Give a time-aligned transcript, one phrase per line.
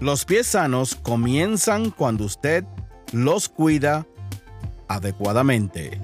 [0.00, 2.64] Los pies sanos comienzan cuando usted
[3.12, 4.06] los cuida
[4.86, 6.00] adecuadamente.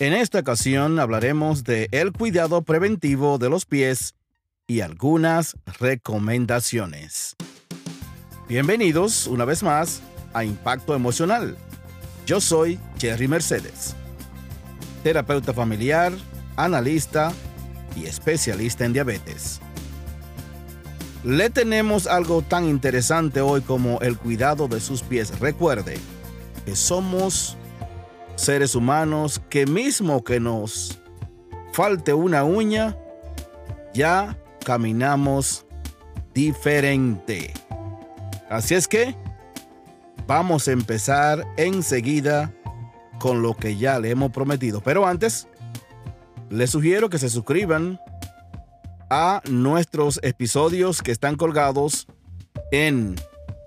[0.00, 4.14] En esta ocasión hablaremos de el cuidado preventivo de los pies
[4.70, 7.36] y algunas recomendaciones.
[8.48, 10.02] Bienvenidos una vez más
[10.34, 11.56] a Impacto Emocional.
[12.26, 13.96] Yo soy Jerry Mercedes,
[15.02, 16.12] terapeuta familiar,
[16.56, 17.32] analista
[17.96, 19.58] y especialista en diabetes.
[21.24, 25.40] Le tenemos algo tan interesante hoy como el cuidado de sus pies.
[25.40, 25.98] Recuerde
[26.66, 27.56] que somos
[28.36, 31.00] seres humanos que mismo que nos
[31.72, 32.98] falte una uña,
[33.94, 34.36] ya
[34.68, 35.64] caminamos
[36.34, 37.54] diferente.
[38.50, 39.16] Así es que
[40.26, 42.52] vamos a empezar enseguida
[43.18, 44.82] con lo que ya le hemos prometido.
[44.82, 45.48] Pero antes,
[46.50, 47.98] les sugiero que se suscriban
[49.08, 52.06] a nuestros episodios que están colgados
[52.70, 53.16] en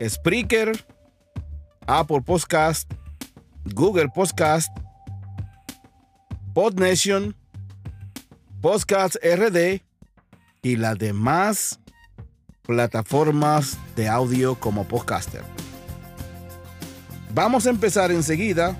[0.07, 0.85] Spreaker,
[1.87, 2.93] Apple Podcast,
[3.73, 4.69] Google Podcast,
[6.53, 7.35] PodNation,
[8.61, 9.81] Podcast RD
[10.63, 11.79] y las demás
[12.61, 15.41] plataformas de audio como podcaster.
[17.33, 18.77] Vamos a empezar enseguida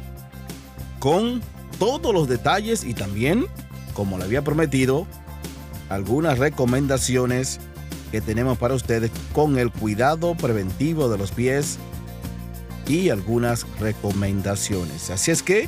[1.00, 1.42] con
[1.80, 3.48] todos los detalles y también,
[3.94, 5.08] como le había prometido,
[5.90, 7.60] algunas recomendaciones
[8.12, 11.80] que tenemos para ustedes con el cuidado preventivo de los pies
[12.88, 15.10] y algunas recomendaciones.
[15.10, 15.68] Así es que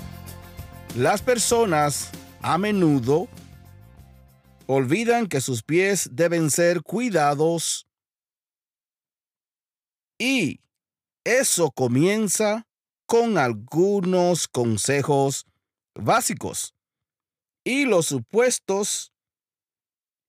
[0.96, 2.10] las personas
[2.42, 3.28] a menudo
[4.74, 7.88] olvidan que sus pies deben ser cuidados
[10.20, 10.62] y
[11.24, 12.68] eso comienza
[13.06, 15.46] con algunos consejos
[15.96, 16.74] básicos
[17.64, 19.14] y los supuestos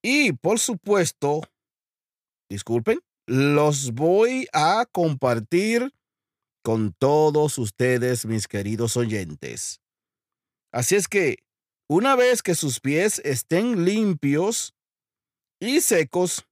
[0.03, 1.41] y por supuesto,
[2.51, 5.95] disculpen, los voy a compartir
[6.63, 9.81] con todos ustedes, mis queridos oyentes.
[10.73, 11.39] Así es que,
[11.89, 14.75] una vez que sus pies estén limpios
[15.61, 16.47] y secos,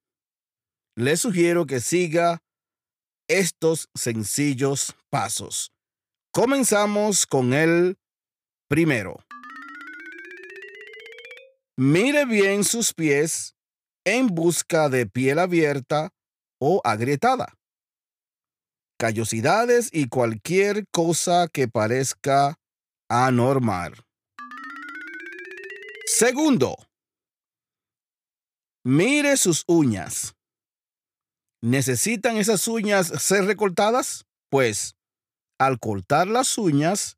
[0.97, 2.43] les sugiero que siga
[3.29, 5.73] estos sencillos pasos.
[6.33, 7.99] Comenzamos con el
[8.69, 9.25] primero.
[11.77, 13.55] Mire bien sus pies
[14.05, 16.11] en busca de piel abierta
[16.59, 17.59] o agrietada
[19.03, 22.61] callosidades y cualquier cosa que parezca
[23.09, 23.95] anormal.
[26.15, 26.77] Segundo,
[28.85, 30.37] mire sus uñas.
[31.63, 34.27] ¿Necesitan esas uñas ser recortadas?
[34.51, 34.95] Pues
[35.59, 37.17] al cortar las uñas,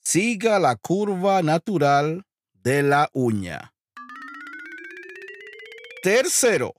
[0.00, 3.72] siga la curva natural de la uña.
[6.02, 6.74] Tercero,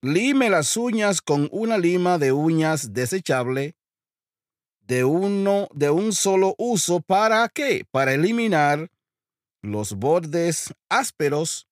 [0.00, 3.76] Lime las uñas con una lima de uñas desechable
[4.80, 7.84] de uno de un solo uso para qué?
[7.90, 8.90] Para eliminar
[9.66, 11.68] los bordes ásperos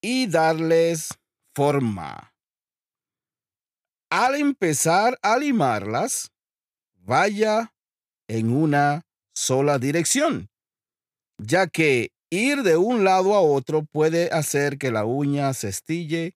[0.00, 1.10] y darles
[1.54, 2.34] forma.
[4.10, 6.30] Al empezar a limarlas,
[6.94, 7.72] vaya
[8.28, 9.02] en una
[9.34, 10.48] sola dirección,
[11.38, 16.34] ya que ir de un lado a otro puede hacer que la uña se estille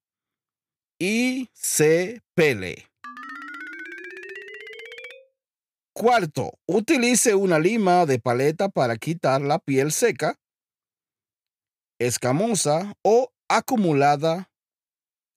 [0.99, 2.87] y se pele.
[5.93, 10.39] Cuarto, utilice una lima de paleta para quitar la piel seca,
[11.99, 14.51] escamosa o acumulada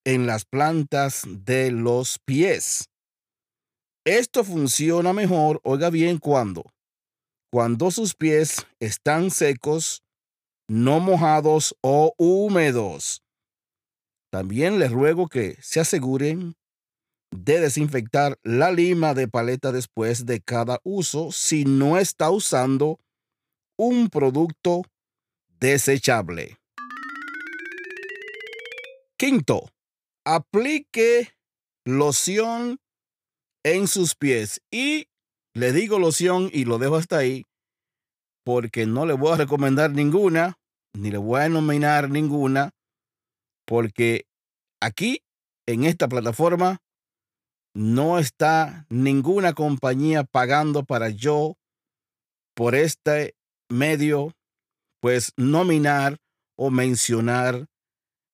[0.06, 2.90] en las plantas de los pies.
[4.06, 6.64] Esto funciona mejor, oiga bien, cuando
[7.52, 10.04] cuando sus pies están secos,
[10.68, 13.24] no mojados o húmedos.
[14.32, 16.56] También les ruego que se aseguren
[17.32, 23.00] de desinfectar la lima de paleta después de cada uso si no está usando
[23.78, 24.84] un producto
[25.60, 26.58] desechable.
[29.18, 29.70] Quinto,
[30.26, 31.30] aplique
[31.86, 32.80] loción
[33.64, 34.62] en sus pies.
[34.72, 35.08] Y
[35.54, 37.46] le digo loción y lo dejo hasta ahí
[38.50, 40.58] porque no le voy a recomendar ninguna,
[40.96, 42.72] ni le voy a nominar ninguna,
[43.64, 44.26] porque
[44.82, 45.22] aquí,
[45.68, 46.80] en esta plataforma,
[47.76, 51.58] no está ninguna compañía pagando para yo,
[52.56, 53.36] por este
[53.70, 54.34] medio,
[55.00, 56.18] pues nominar
[56.56, 57.68] o mencionar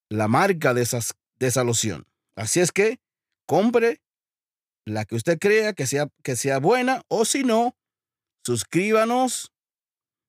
[0.09, 2.05] la marca de, esas, de esa loción.
[2.35, 2.99] Así es que
[3.47, 4.01] compre
[4.85, 7.75] la que usted crea que sea, que sea buena o si no,
[8.43, 9.51] suscríbanos,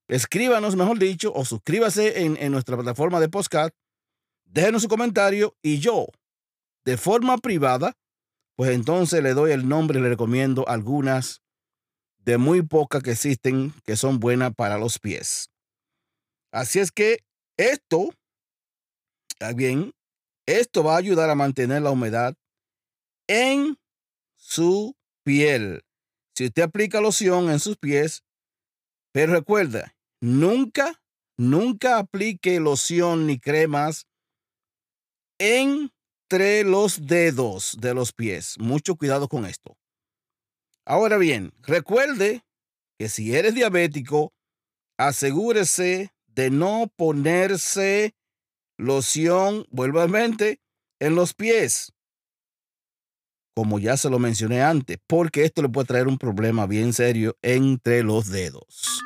[0.08, 3.74] escríbanos, mejor dicho, o suscríbase en, en nuestra plataforma de podcast,
[4.44, 6.06] déjenos su comentario y yo,
[6.84, 7.92] de forma privada,
[8.56, 11.42] pues entonces le doy el nombre y le recomiendo algunas
[12.18, 15.50] de muy pocas que existen que son buenas para los pies.
[16.56, 17.19] Así es que
[17.58, 18.08] esto,
[19.41, 19.93] ah, bien,
[20.47, 22.35] esto va a ayudar a mantener la humedad
[23.29, 23.76] en
[24.37, 25.85] su piel.
[26.35, 28.25] Si usted aplica loción en sus pies,
[29.12, 31.03] pero recuerda, nunca,
[31.37, 34.06] nunca aplique loción ni cremas
[35.38, 38.58] entre los dedos de los pies.
[38.58, 39.76] Mucho cuidado con esto.
[40.87, 42.47] Ahora bien, recuerde
[42.99, 44.32] que si eres diabético,
[44.97, 48.14] asegúrese de no ponerse
[48.78, 50.60] loción, vuelvo a mente,
[51.00, 51.92] en los pies
[53.56, 57.38] como ya se lo mencioné antes, porque esto le puede traer un problema bien serio
[57.40, 59.00] entre los dedos.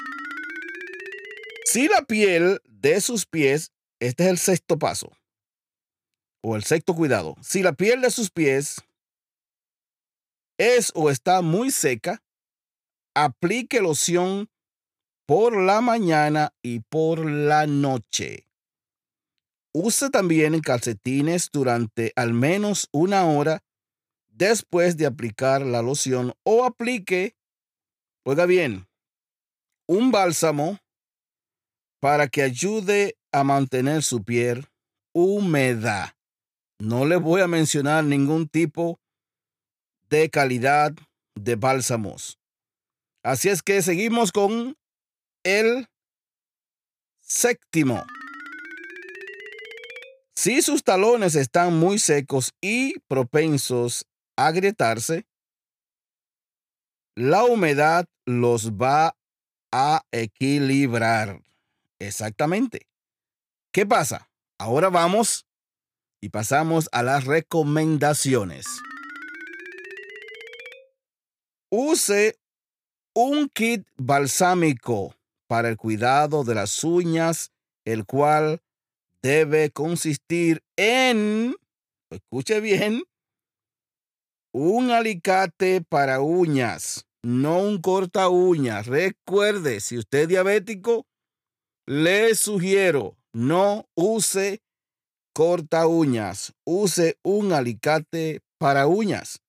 [1.64, 5.12] Si la piel de sus pies, este es el sexto paso,
[6.42, 8.82] o el sexto cuidado, si la piel de sus pies
[10.58, 12.20] es o está muy seca,
[13.14, 14.49] aplique loción
[15.30, 18.48] por la mañana y por la noche.
[19.72, 23.62] Use también calcetines durante al menos una hora
[24.26, 27.36] después de aplicar la loción o aplique,
[28.24, 28.88] oiga bien,
[29.86, 30.80] un bálsamo
[32.00, 34.66] para que ayude a mantener su piel
[35.14, 36.16] húmeda.
[36.80, 38.98] No le voy a mencionar ningún tipo
[40.08, 40.92] de calidad
[41.36, 42.40] de bálsamos.
[43.22, 44.79] Así es que seguimos con
[45.44, 45.88] el
[47.20, 48.04] séptimo.
[50.34, 54.06] Si sus talones están muy secos y propensos
[54.36, 55.26] agrietarse,
[57.14, 59.16] la humedad los va
[59.72, 61.42] a equilibrar.
[61.98, 62.86] Exactamente.
[63.72, 64.30] ¿Qué pasa?
[64.58, 65.46] Ahora vamos
[66.20, 68.66] y pasamos a las recomendaciones.
[71.70, 72.38] Use
[73.14, 75.14] un kit balsámico
[75.50, 77.50] para el cuidado de las uñas,
[77.84, 78.62] el cual
[79.20, 81.56] debe consistir en,
[82.08, 83.02] escuche bien,
[84.54, 88.86] un alicate para uñas, no un corta uñas.
[88.86, 91.08] Recuerde, si usted es diabético,
[91.84, 94.62] le sugiero no use
[95.34, 99.40] corta uñas, use un alicate para uñas,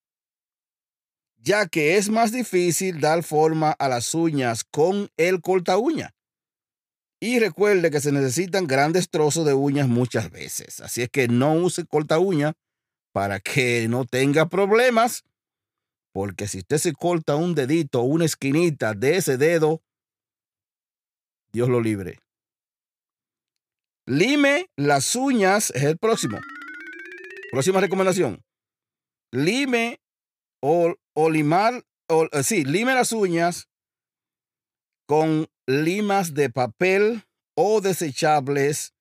[1.43, 6.13] ya que es más difícil dar forma a las uñas con el corta uña.
[7.19, 11.53] Y recuerde que se necesitan grandes trozos de uñas muchas veces, así es que no
[11.53, 12.53] use corta uña
[13.11, 15.23] para que no tenga problemas,
[16.13, 19.81] porque si usted se corta un dedito o una esquinita de ese dedo,
[21.51, 22.19] Dios lo libre.
[24.07, 26.39] Lime las uñas es el próximo.
[27.51, 28.41] Próxima recomendación.
[29.31, 29.99] Lime
[30.61, 33.69] o, o limar, o, eh, sí, lime las uñas
[35.07, 37.23] con limas de papel
[37.55, 38.93] o desechables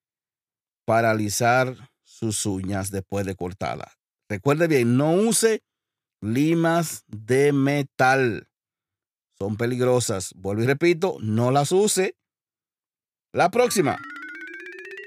[0.84, 3.92] para alisar sus uñas después de cortada.
[4.28, 5.62] Recuerde bien, no use
[6.20, 8.48] limas de metal.
[9.38, 10.32] Son peligrosas.
[10.34, 12.16] Vuelvo y repito, no las use.
[13.32, 13.98] La próxima.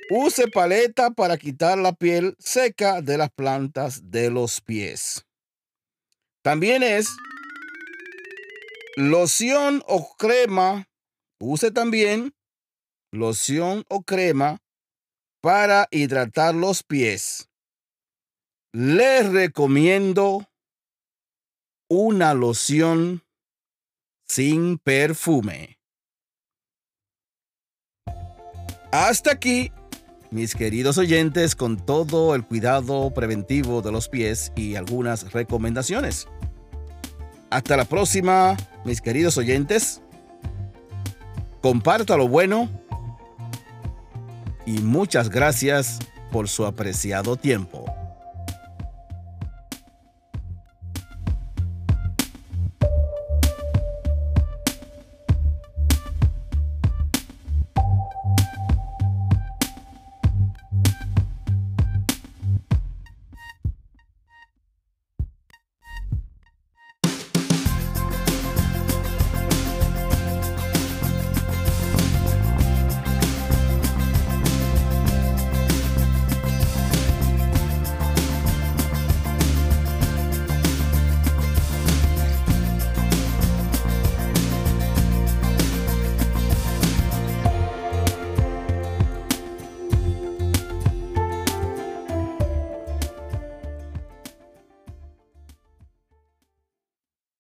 [0.09, 5.25] Use paleta para quitar la piel seca de las plantas de los pies.
[6.43, 7.15] También es
[8.95, 10.87] loción o crema.
[11.39, 12.33] Use también
[13.11, 14.61] loción o crema
[15.41, 17.49] para hidratar los pies
[18.73, 20.49] les recomiendo
[21.89, 23.23] una loción
[24.27, 25.77] sin perfume.
[28.91, 29.71] Hasta aquí,
[30.31, 36.27] mis queridos oyentes, con todo el cuidado preventivo de los pies y algunas recomendaciones.
[37.53, 40.01] Hasta la próxima, mis queridos oyentes.
[41.61, 42.67] Comparta lo bueno
[44.65, 45.99] y muchas gracias
[46.31, 47.82] por su apreciado tiempo.